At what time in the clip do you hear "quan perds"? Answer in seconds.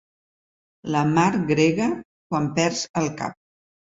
2.31-2.81